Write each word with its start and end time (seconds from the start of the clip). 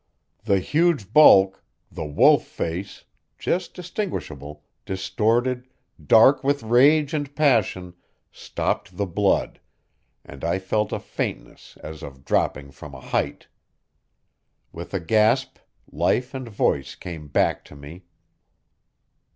The 0.45 0.57
huge 0.59 1.13
bulk, 1.13 1.63
the 1.91 2.07
wolf 2.07 2.43
face, 2.47 3.03
just 3.37 3.75
distinguishable, 3.75 4.63
distorted, 4.83 5.67
dark 6.03 6.43
with 6.43 6.63
rage 6.63 7.13
and 7.13 7.35
passion, 7.35 7.93
stopped 8.31 8.97
the 8.97 9.05
blood, 9.05 9.59
and 10.25 10.43
I 10.43 10.57
felt 10.57 10.91
a 10.91 10.97
faintness 10.99 11.77
as 11.83 12.01
of 12.01 12.25
dropping 12.25 12.71
from 12.71 12.95
a 12.95 12.99
height. 12.99 13.47
With 14.71 14.91
a 14.95 14.99
gasp, 14.99 15.59
life 15.91 16.33
and 16.33 16.49
voice 16.49 16.95
came 16.95 17.27
back 17.27 17.63
to 17.65 17.75
me. 17.75 18.05